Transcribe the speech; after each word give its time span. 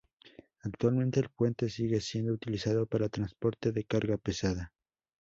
Actualmente 0.63 1.19
el 1.19 1.29
puente 1.29 1.69
sigue 1.69 2.01
siendo 2.01 2.33
utilizado 2.33 2.87
para 2.87 3.07
transporte 3.07 3.71
de 3.71 3.83
carga 3.83 4.17
pesada. 4.17 4.73